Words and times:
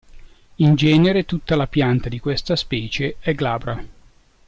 In 0.55 0.73
genere 0.77 1.25
tutta 1.25 1.55
la 1.55 1.67
pianta 1.67 2.09
di 2.09 2.19
questa 2.19 2.55
specie 2.55 3.17
è 3.19 3.35
glabra. 3.35 3.85